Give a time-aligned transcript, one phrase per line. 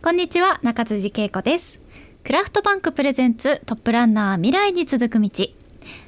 [0.00, 1.80] こんにちは中辻恵子です。
[2.22, 5.28] クラフトバンクプレゼンツトップランナー未来に続く道。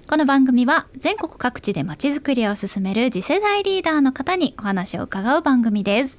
[0.09, 6.19] この番組は全国各地でまちづくりを進める次世代リーダーの方にお話を伺う番組です。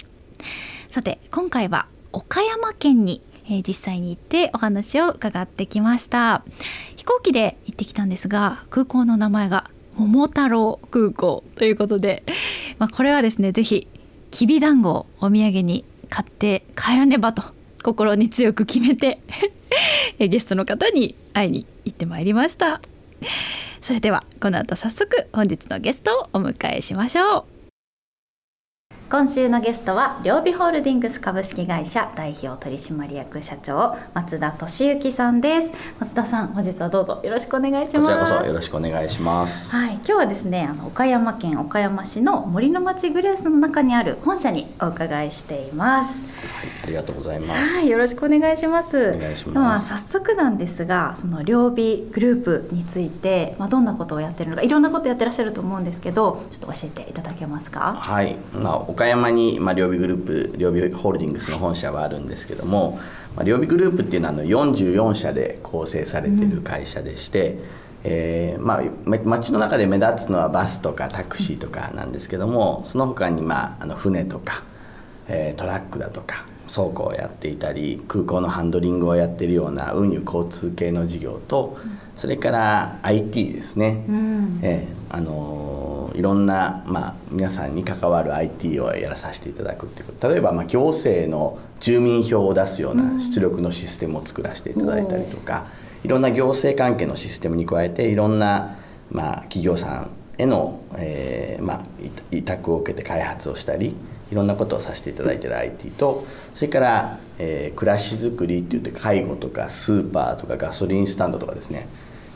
[0.90, 6.44] さて今回は岡山県にえ、実際に行ってお話を伺ってきました。
[6.98, 12.24] 飛行機で行ってきたんですが空港の名前が桃太郎空港ということで、
[12.80, 13.88] まあ、これはですね是非
[14.30, 19.20] きびだんごをお土産に買って帰らねばと心に強く決めて
[20.20, 22.82] ゲストの方に会いに行ってまいりました。
[23.82, 27.61] それではこの後早速本日のゲストをお迎えしましょう。
[29.12, 35.74] 今週のゲストは両備ホールディングス株式会社代表取締役社長松田俊之さんです。
[36.00, 38.20] 松田さん本日はどうぞよろしくお願いします。
[38.20, 39.76] こちらこそよろしくお願いします。
[39.76, 46.40] はい今日はですねあの岡山県岡山市の森の町グレースの中にある本社にお伺いしています。
[46.48, 47.76] はいありがとうございます。
[47.76, 49.14] はいよろしくお願いします。
[49.18, 49.90] お願いします。
[49.90, 57.98] 早速なんですがその両備グループについてまあどんなことをやってるのかいろんなことやってらっしゃると思うんですけどちょっと教えていただけますか？
[58.00, 63.00] はいまあ岡山に、まあ、両備グループ両備ホールディングスの本社はあるんですけども、
[63.36, 67.60] まあ、両備グループっていうのはあの44社で構成されてる会社でして、うん、
[68.04, 68.84] えー、まあ、
[69.26, 74.62] 街の中で目立つのはバスとかタクシーとかなんですけどもその他に、まあ、あの船とか、
[75.28, 81.78] えー、トラックだとか倉庫をやっていたり空港のハンドリングをやってるような運輸交通系の事業と、
[82.22, 85.72] それから IT ですね、うん、えー、あのー
[86.14, 90.28] いろんな、まあ、皆さんに関わる IT をやらさせていただくっていうこと。
[90.30, 95.68] 例えば、まあ、行政の住民票を出すような出力のシステムを作らせていただいたりとか、
[96.04, 98.78] いろんな行政関係のシステムに加えていろんな、
[99.10, 101.82] まあ、企業さんへの、えーまあ、
[102.32, 103.96] 委託を受けて開発をしたり
[104.32, 111.88] いろんなことをさせていただいている IT とそれから、えー、暮らしづくりっていって介護とかスーパーとかガソリンスタンドとかですね、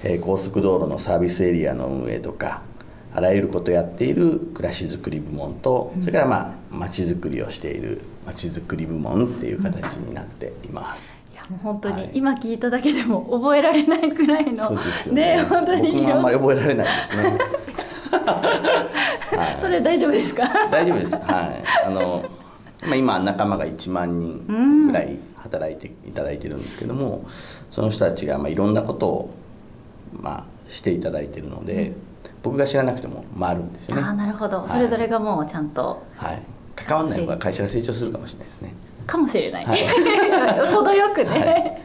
[0.06, 2.62] えー、高速道路のサービスエリアの運営とか
[3.14, 11.16] あらゆることをやっている暮らしづくり部門とそれからまあまちづくりをしているまちづくり部門っていう形になっています。
[11.34, 17.38] いやもう本当に今聞いただけでも 覚えられないくらいの、そうですよねね本当に僕もあんまり覚えられないですね。
[19.36, 20.44] はい、それ大丈夫ですか？
[20.70, 21.16] 大丈夫です。
[21.16, 21.26] はい。
[21.86, 22.26] あの
[22.86, 27.26] まあ今仲間が1万人ぐらい働いていただいてるんですけども、
[27.70, 29.30] その人たちがまあいろんなことを
[30.22, 31.90] まあしていただいてるので。
[31.90, 31.96] うん
[32.46, 34.04] 僕が知らなくても回るんですよね。
[34.04, 36.42] あなるほど、はい、それぞれがもうちゃんとはい。
[36.76, 38.74] 関わらない方が会社が成長するかもしれないですね。
[39.08, 39.78] かもしれない、はい、
[40.72, 41.82] 程よくね、はい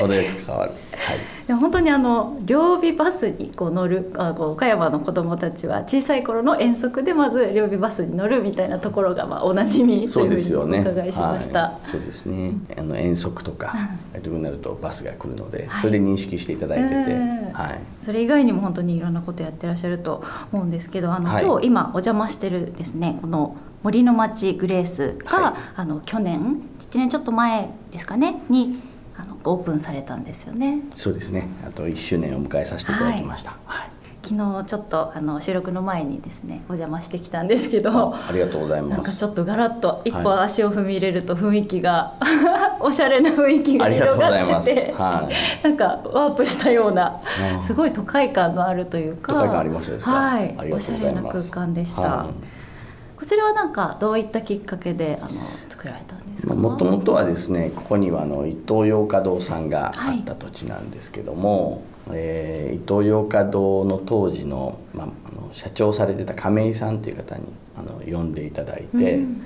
[0.00, 11.78] 程よく関わる、はい、本当にあの両備バスにこう乗るあこう岡山の子どもたちは小さい頃の遠足でまず両備バスに乗るみたいなところがまあおなじみというふうにお伺いしました。
[11.82, 13.74] そうですね、はい、あの遠足とか
[14.12, 17.14] というなるとバスが来るので、それで認識していただいてて、
[17.52, 20.22] はい、それ以外にも本当にいろんなことやってらっしゃると
[20.52, 28.78] 思うんですけどあの、はい、今日今お邪魔してるですねこの森の町グレースが、はい、あの去年1年ちょっと前ですかねに
[29.16, 30.80] あのオープンされたんですよね。
[30.94, 31.48] そうですね。
[31.66, 33.56] あと1周年を迎えさせていただきました。
[33.66, 33.88] はい。
[34.24, 38.90] 昨日ちょっとあの収録の前にですねお邪魔してきたんですけどありがとうございます。
[38.92, 47.20] なんかちょっとガラッと一歩足を踏み入れると雰囲気が、はい、おしゃれな雰囲気が広がっててはい、なんかワープしたような
[47.60, 50.12] すごい都会感のあるというか都会感ありましたですか？
[50.12, 50.72] はい。
[50.72, 67.44] おしゃれな空間でした、はい、こちらはなんかどういったきっかけであの作られたんですかもともとはですねここにはあの伊東洋華堂さんがあった土地なんですけども、はい、えー、伊東洋華堂の当時の,、まあ、あの社長されてた亀井さんという方に
[67.76, 69.42] あの呼んでいただいて、うん、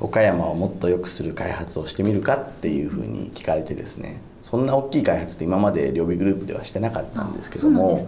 [0.00, 7.98] 岡山をもっと良くする開発をしてみるかっていうふうに聞かれてですねそんな大きい開発って今まで両備グループではしてなかったんですけども。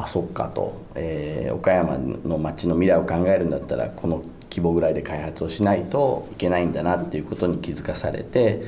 [0.00, 8.62] あそっかと、えー、岡山の町の未来を考えるんだったらこの規模ぐらいで開発をしないといけないんだなっていうことに気づかされて、うん、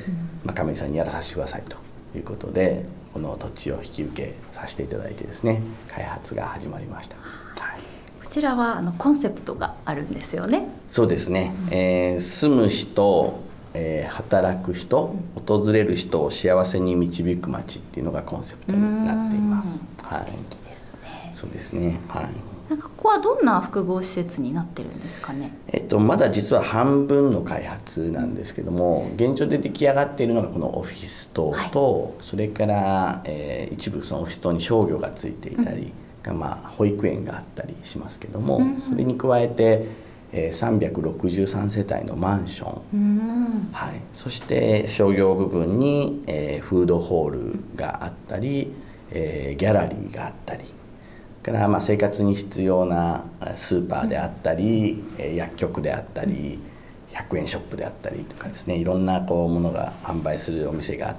[0.45, 1.77] まあ、亀井さんにやらさせてくださいと
[2.15, 7.17] いうことでこの土地を引き受けさせていただいてですね開発が始まりました。
[7.17, 7.81] はい
[8.31, 10.65] こちらはあのコンセプトがあるんですよね。
[10.87, 11.53] そうですね。
[11.67, 13.41] うん、えー、住む人、
[13.73, 15.13] えー、働く人、
[15.45, 19.83] 訪れる人を幸せに導く街っていうのがコンセプトになっています。
[20.01, 20.27] はい。
[20.27, 21.31] 素敵ですね。
[21.33, 21.99] そうですね。
[22.07, 22.50] はい。
[22.71, 25.53] なんかここはどんな複合施設になってるんですかね？
[25.67, 35.91] えっとまだ実は半分の開発なんですけども、現状で出来上がっているのがこのオフィス棟と、はい、それから、えー、一部そのオフィス棟に商業がついていたり、
[36.25, 39.87] うん、まあ保育園があったりしますけども、うん、それに加えて、
[40.31, 48.71] えー、363世帯のマンション、はい、そして商業部分に、えー、フードホールがあったり、
[49.11, 50.73] えー、ギャラリーがあったり
[51.43, 53.23] からまあ生活に必要な
[53.55, 56.59] スーパーであったり、うん、薬局であったり
[57.09, 58.75] 100円ショップであったりとかですね。
[58.75, 61.15] いろんなこうものが販売するお店が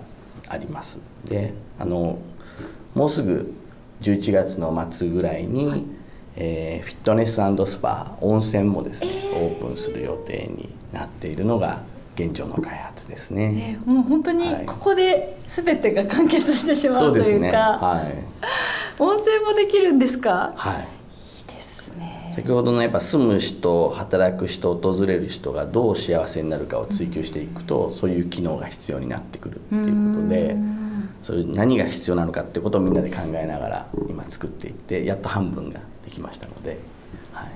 [0.48, 1.00] あります。
[1.24, 2.18] であの
[2.94, 3.54] もうすぐ
[4.02, 5.84] 11月の末ぐらいに、はい、
[6.36, 11.82] えー、フィットネススパ温泉もですね、えー、オープンする予定になっているのが
[12.14, 17.50] 現状の開発ですね、えー、もう本当にここで全てが完結してしまう、はい、というか、ね。
[17.50, 18.14] はい、
[18.98, 20.52] 温泉もできるんですか？
[20.56, 20.88] はい。
[22.34, 30.56] 先ほどのやっぱ住む人働く人訪れる人がどう幸せになるかを追求していくと、そういう機能が必要になってくるっていうことで
[31.20, 36.80] そういう何が必要なのかってことをみんなで考えながら今作っていってやっと半分ができましたので、
[37.34, 37.50] はい、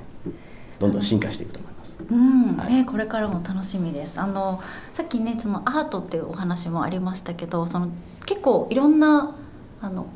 [0.79, 1.99] どんどん進化していくと思います。
[2.11, 2.57] うん。
[2.59, 4.21] はい、ね、これからも楽しみです。
[4.21, 4.61] あの
[4.93, 7.89] さっきねそのアートっていうお話もありましたけどその
[8.27, 9.35] 結構いろんな
[9.81, 10.07] あの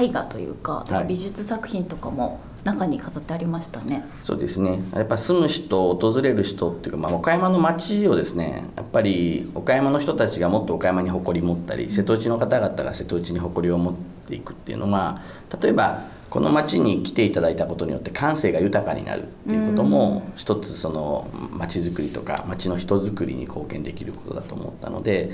[0.00, 4.04] 絵画というか美術作品とかも中に飾ってありましたね。
[4.20, 4.80] そうですね。
[4.94, 13.94] やっぱ住む人訪れる人っていうか、まあ、岡山の街をですねやっぱり岡山の人たちがもっと岡山に誇り持ったり瀬戸内の方々が瀬戸内に誇りを持っ
[14.26, 15.22] ていくっていうのは
[15.62, 25.30] 例えばこの町に来ていただいたことによって感性が豊かになるっていうことも一つその町づくりとか町の人づくりに貢献できることだと思ったので、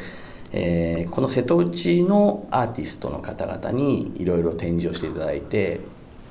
[0.52, 5.80] えー、この瀬戸内のアーティストの方々にいろいろ展示をしていただいて、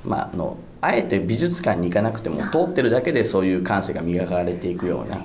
[0.06, 5.22] まあ、あのあえて美術館に行かなくても通ってるだけでそういう感性が磨かれていくような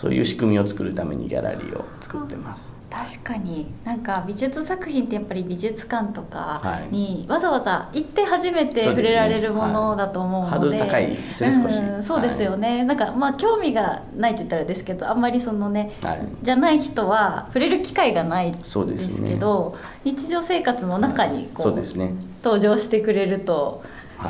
[0.00, 2.72] そういう仕組みを作るためにギャラリーを作ってます。
[2.88, 3.66] 確かに。
[3.84, 18.78] なんか美術作品ってやっぱり美術館とかにわざわざ行って初めて触れられるものだと思うので、ねはい、ハードル高いですね、少し、うん、そうですよね、はい、なんかまあ興味がないって言ったらですけどあんまりそのね、はい、じゃない人は触れる機会がないです
[19.22, 19.76] けど、
[20.06, 23.82] ね、日常生活の中にこうそうです、ね、登場してくれると。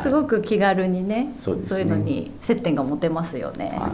[0.03, 1.33] すごく気軽にね。
[1.37, 3.91] そういうのに接点が持てますよね、はい、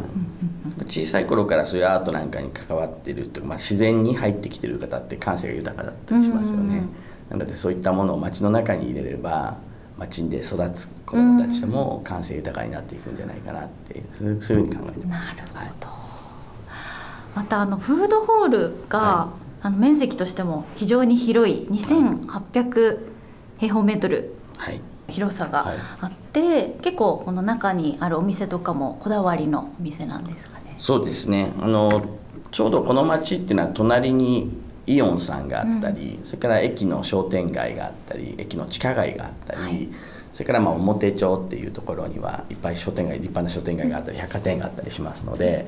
[0.86, 6.82] 小さい頃からそういうアートなんかに関わってるとか、まあ、自然に入ってきてる方って感性が豊かだったりしますよね、
[7.30, 9.58] なのでそういったものを街の中に入れれば
[9.98, 15.26] 街で育つ子どもたちも感性豊かになっていくんじゃないかなってそういうふうに考えてます。
[15.26, 15.70] なるほど、はい、
[17.34, 19.32] またあのフードホールが、は
[19.62, 22.98] い、あの面積としても非常に広い2800
[23.58, 24.80] 平方メートル、はい。
[25.08, 31.52] 広さがあって、はい、結構この中にあるお店とかもこだわりのお店なんですかねそうですね。
[31.60, 32.04] あの
[32.50, 34.50] ちょうどこの町っていうのは隣に
[34.86, 39.88] イオンさんがあったり、うん、それから駅の商店街があったり駅の地下街があったり、はい、
[40.32, 45.66] それからまあ表町っていうところにはいっぱい商店街立派な商店街があったり百貨店があったりしますので。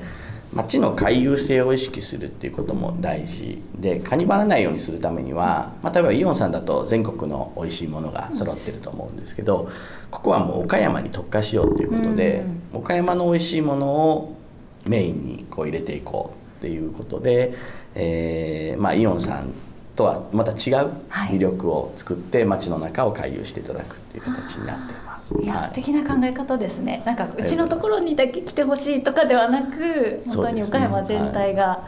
[0.51, 9.69] 町の回遊性を意識するっていうことも大事で蚊にばらないようにするためには、まあ、例えばイオンさんだと全国の美味しいものが揃ってると思うんですけど
[10.09, 14.38] ここはもう岡山に特化しようっていうことで、岡山の美味しいものを
[14.85, 17.55] メインにこう入れていこうっていうことで、
[17.95, 19.51] えーまあ、イオンさん
[19.95, 25.35] とはまた違う魅力を作って街の中を回遊していただくっていう形になっています。
[25.37, 27.03] いや、はい、素敵な考え方ですね。
[27.05, 31.85] なんかうちのところにだけ来てほしいとかではなく本当に岡山全体が、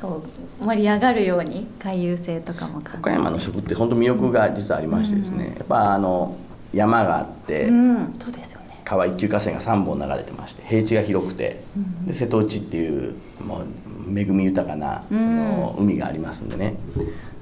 [0.00, 0.22] こ
[0.62, 6.36] う盛り上がるように回遊性とかも岡山の食って本当魅力が実はありましてですね、うん、やっぱあの
[6.72, 13.14] 山があって、うん、そうですよね川一級河川が3本流れてまして平地が広くて、うん、で瀬戸内っていう
[13.44, 16.76] もう恵み豊かなその海がありますんでね、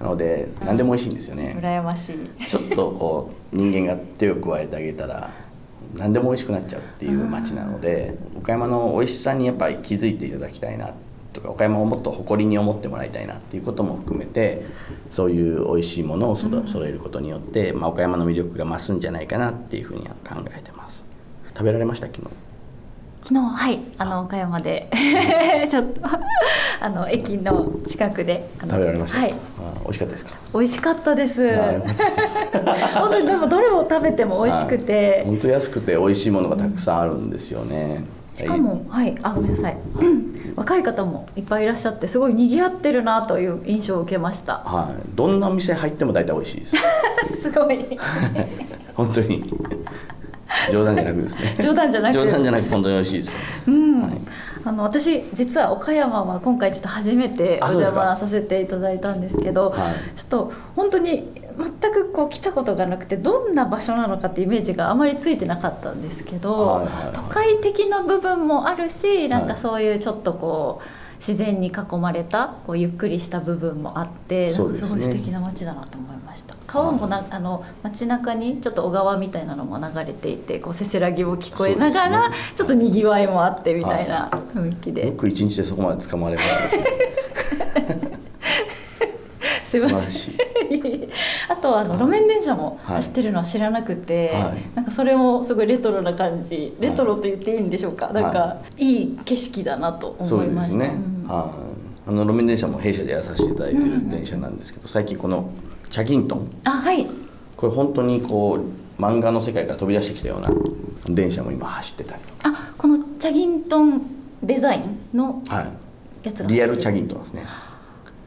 [0.01, 2.47] なので何でも美味しいんですよね、羨ましい。
[2.49, 5.31] ちょっとこう人間が手を加えてあげたら
[5.95, 10.95] 何でも美味しくなっちゃうっていう街なので岡山の美味しさにやっぱり気づいていただきたいな
[11.33, 14.65] とか岡山をもっと誇りに思ってもらいたいなっていうことも含めて
[15.11, 20.86] そういう美味しいものを揃えることによって、まあ、岡山の魅力が増すんじゃないかなっていうふうには考えてます
[21.57, 22.07] 食べられました？
[22.07, 22.29] 昨日。
[23.23, 23.81] 昨日はい。
[23.99, 24.89] あの岡山で。
[25.71, 26.03] ちょっと
[26.81, 28.49] あの駅の近くで。
[28.61, 29.21] 食べられました？
[29.21, 29.35] はい。
[29.83, 30.31] 美味しかったですか？
[30.53, 31.57] 美味しかったです。
[32.95, 35.23] 本当にでもどれを食べても美味しくて。
[35.25, 39.77] 本当安くて美味しいものがたくさんあるんですよね、しかも、はい、あごめんなさい、
[40.55, 44.59] 若い方もいっぱいいらっしゃってすごい賑わってるなという印象を受けました。
[44.59, 46.77] はい、どんな店入っても大体美味しいです。
[47.41, 47.99] すごい。
[48.95, 49.53] 本当に。
[50.73, 51.57] 冗談じゃなくですね。
[51.61, 52.15] 冗談じゃなく。
[52.15, 54.13] 冗談じゃなく本当に美味しいです、うん、はい、
[54.65, 67.13] あの私実は岡山は今回ちょっと初めてお邪魔させていただいたんですけど、はい、ちょっと本当に全くこう来たことがなくてどんな場所なのかってイメージがあまりついてなかったんですけど、はいはいはい。
[67.13, 86.71] 都会的な部分もあるしなんかそういうちょっとこう自然に囲まれたこうゆっくりした部分もあってなんかすごい素敵な街だなと思いました、川もなあの街中にちょっと小川みたいなのも流れていてこうせせらぎも聞こえながら、そうでちょっとにぎわいもあってみたいな雰囲気で、よく一日でそこまで捕まれまし
[87.75, 87.81] た。
[87.81, 88.06] ね
[89.79, 90.13] すいません。
[90.13, 90.45] 素晴ら
[90.91, 91.09] しい
[91.49, 94.77] あとあの路面電車もはい走ってるのは知らなくて、はい。
[94.77, 100.79] なんかそれもすごいレトロな感じレトロと言っていいんでしょうか、なんかいい景色だなと思いました。
[100.79, 101.29] ですね、うん。
[101.29, 101.53] は
[102.07, 102.09] い。
[102.09, 105.51] あの路面電車も弊社でやらさせていただいてる電車なんですけど、最近この
[105.91, 106.51] チャギントン。
[106.65, 107.07] あはい。
[107.57, 108.59] これ本当にこ
[108.99, 110.51] う漫画の世界から飛び出してきたような
[111.09, 114.03] 電車も今走ってたりとあこのチャギントン
[114.43, 115.69] デザインのか、はい、
[116.23, 117.45] やつがリアルチャギンントンですね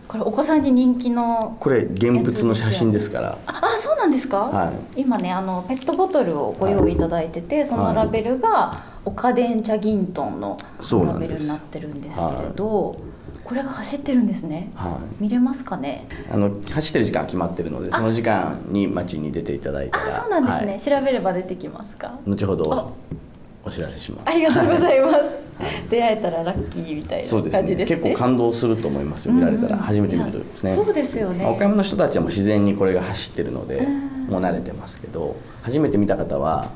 [0.10, 3.38] これお子さんに人気のこれ現物の写真ですから。
[3.46, 5.02] ああそうなんですか、はい。
[5.02, 8.76] 今ねあのペットボトルをご用意いただいてて、そのラベルが
[9.06, 10.58] オカデンチャギントンの
[11.06, 12.96] ラベルになってるんですけれど、
[13.44, 14.72] これが走ってるんですね。
[14.74, 15.24] はい。
[15.24, 16.08] 見れますかね？
[16.32, 20.08] あの走ってる時間決まってるのでその時間に街に出ていただいたら。
[20.08, 20.80] あそうなんですね、はい。
[20.82, 22.18] 調べれば出てきますか？
[22.26, 22.94] 後ほあど
[23.70, 24.30] お知らせします。
[24.30, 25.36] ありがとうございます、
[25.90, 27.98] 出会えたらラッキーみたいな感じですね。
[27.98, 29.34] 結構感動すると思いますよ。
[29.34, 29.78] 見られたら。
[29.78, 31.44] 初めて見るとですね、そうですよね。
[31.44, 34.28] まあ岡山の人たちはもう自然にこれが走ってるのでうん。
[34.28, 36.70] もう慣れてますけど初めて見た方は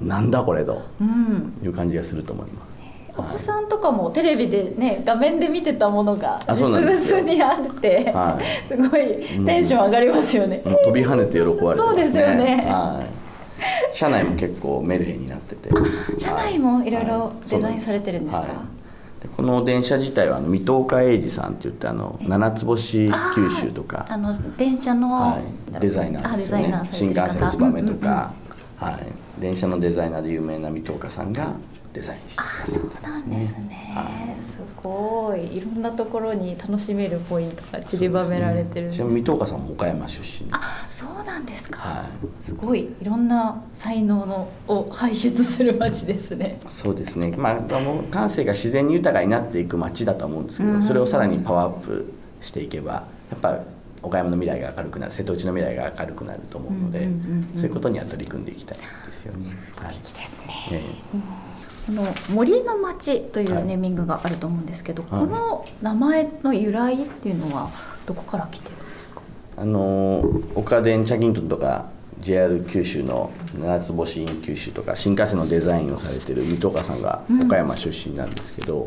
[0.00, 1.52] なんだこれとうん。
[1.62, 2.68] いう感じがすると思います。
[3.16, 11.84] お子さんとかもテレビでね画面で見てたものが実物にあって、はすごいテンション上がりますよね、もう飛び跳ねて喜ばれてますね。
[11.86, 12.64] そうですよね。
[12.68, 13.08] はい、
[13.92, 15.70] 車内も結構メルヘンになってて。
[16.18, 17.48] 車内もいろいろはい。
[17.50, 18.40] デザインされてるんですか？
[18.42, 18.48] はい。
[19.22, 24.06] でこの電車自体はあの水戸岡英二さんって言ってあの七つ星九州とか。
[24.08, 25.38] あの電車の、は
[25.76, 26.80] い、デザイナーですよね。
[26.90, 28.32] 新幹線つばめとうんうんか、
[28.76, 31.48] はい、電車のデザイナーで有名な水戸岡さんが
[31.92, 34.42] デザインしてあそうなんですね、はい。
[34.42, 35.56] すごい。
[35.56, 40.48] いろんなところに楽しめるポイントが散りばめられてるんですちなみに水戸岡さんも岡山出身。
[40.52, 42.04] あそうなんですか、は
[42.40, 42.90] すごい。
[43.00, 46.60] いろんな才能のを輩出する街ですね。
[46.68, 47.34] そうですね。
[47.36, 50.82] まああの感性が自然に豊かになっていく街だと思うんですけど、うん。
[50.82, 52.92] それをさらにパワーアップしていけば
[53.30, 53.60] やっぱ
[54.02, 57.08] 岡山の未来が明るくなる瀬戸内の未来が明るくなると思うので、
[57.54, 59.48] そういうことには取り組んでいきたいですよね。
[59.76, 59.94] はい。
[59.94, 60.82] 素敵ですね、え
[61.88, 63.62] この森の町といはい。
[63.62, 65.20] うネーミングがあると思うんですけど、はい。
[65.22, 67.70] この名前の由来っていうのは
[68.06, 69.22] どこから来てるんですか？
[69.56, 70.22] えあの
[70.54, 71.86] 岡電チャギントンとか
[72.20, 78.86] JR 九州の七つ星イン九州とか新幹線のデザインをされてる水戸岡さんが岡山出身なんですけど、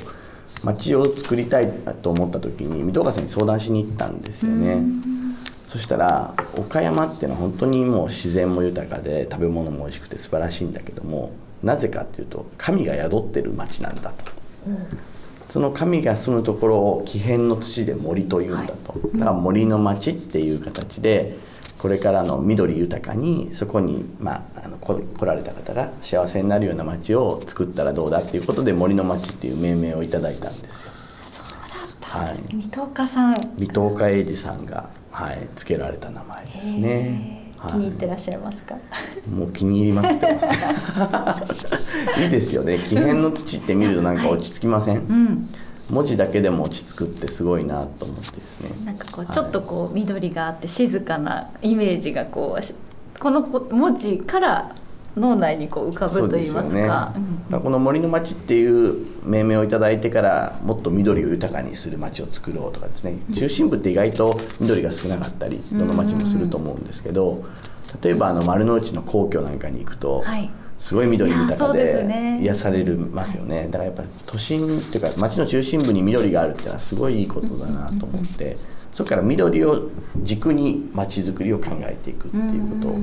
[0.64, 1.72] 街を作りたい
[2.04, 4.84] と思った時に水戸岡さんに相談しに行ったんですよね。
[5.66, 11.32] そしたら岡山っていうのは本当にもう自然も豊かで食べ物も美味しくて素晴らしいんだけども
[11.64, 14.26] なぜかっていうと神が宿ってる町なんだと。
[15.50, 21.36] その神が住むところを木片の土で森というんだと、だから森の町っていう形で
[21.78, 30.92] これからの緑豊かにそこに、まあ、あのこ来られた方が幸せになるような町を作ったらどうだっていうことで森の町っていう命名をいただいたんですよ。
[31.26, 32.56] そうだったんですね、はい。
[32.56, 33.36] 水戸岡さん。
[33.58, 38.76] 水戸岡英二さんが、はい、付けられた名前ですね気に入ってらっしゃいますか、
[39.32, 40.54] もう気に入りまくってますね。
[42.24, 42.78] いいですよね。
[42.78, 45.50] 木片の土って見るとなんか落ち着きません、うん。
[45.90, 48.86] 文字だけでも落ち着くってすごいなと思ってですね。
[48.86, 49.34] なんかこうはい。
[49.34, 52.74] ちょっとこう緑があって静かなイメージがこうし
[53.20, 54.76] このこ文字から
[55.18, 56.88] 脳内にこう浮かぶといいますね、か。
[56.88, 57.14] だか
[57.52, 63.18] らこの森の町っていう命名をいただいてからもっと緑を豊かにする町を作ろうとかですね。
[63.34, 67.44] 中心部って意外と緑が少なかったりどの町もすると思うんですけど
[68.02, 70.50] 例えばあの丸の内の皇居なんかに行くと、はい。
[70.80, 73.68] すごい緑豊かで癒されるますよね。
[73.70, 78.58] だからやっぱ都心っていうか町の中心部に緑があるっていうのはすごいいいことだなと思って
[78.92, 83.00] そこから緑を軸に町づくりを考えていくっていうことを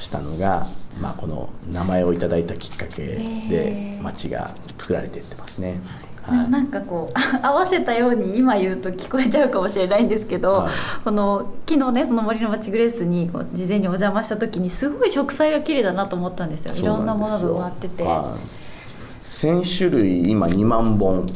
[0.00, 0.66] したのが、
[1.00, 3.06] まあ、この名前をいただいたきっかけへ
[3.48, 5.80] でー町が作られていってますね。
[6.28, 10.70] ななんかこう 合わせたように今言うと聞こえちゃうかもしれないんですけど、はい。
[11.04, 16.74] この昨日ねその森の町グレースにこう事前にお邪魔した時にすごい植栽が綺麗だなと思ったんですよ。
[16.74, 21.26] いろんなものが植わってて、はい、1000種類今2万本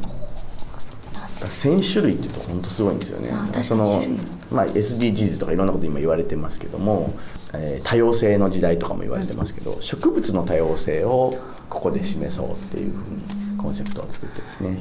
[1.47, 3.31] 1000種類っていうと本当すごいんですよね。
[3.63, 4.03] その
[4.51, 7.13] まあ、SDGs とかいろんなこと今言われてますけども、
[7.55, 11.37] えー多様性の時代とかも言われてますけど、植物の多様性を
[11.69, 14.79] ここで示そうっていうふうにコンセプトを作ってですね、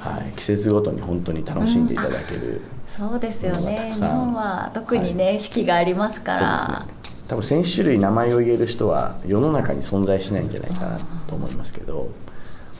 [0.00, 3.90] はい、季節ごとに本当に楽しんでいただける、そうですよね。
[3.92, 6.58] 日本は特にね、四季がありますから。
[6.58, 7.02] そうですね。
[7.28, 12.10] 多分1000種類名前を言える人は世の中に存在しないんじゃないかなと思いますけど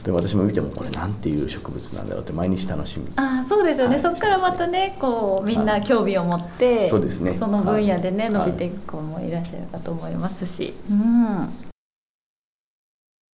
[0.05, 3.07] で私も見てもこれなんていう植物なんだろうって毎日楽しみ。
[3.17, 7.35] あそうですよね、はいそこからまたねこうみんな興味を持って、そうですね。
[7.35, 8.33] その分野でね、はい。
[8.33, 11.72] 伸びていく子もいらっしゃるかと思いますし、うん